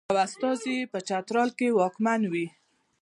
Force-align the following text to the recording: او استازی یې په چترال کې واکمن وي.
او 0.09 0.15
استازی 0.25 0.71
یې 0.79 0.89
په 0.91 0.99
چترال 1.07 1.49
کې 1.57 1.67
واکمن 1.77 2.21
وي. 2.31 2.47